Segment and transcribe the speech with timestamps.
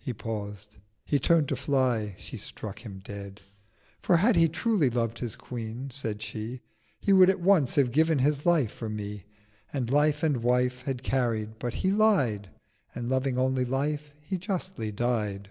[0.00, 3.42] 740 He paused—he turn'd to fly—she struck him dead.
[4.02, 6.60] 'For had he truly loved his Queen,' said She,
[6.98, 9.26] 'He would at once have giv'n his Life for me,
[9.72, 12.50] And Life and Wife had carried: but he lied;
[12.96, 15.50] And loving only Life, has justly died.'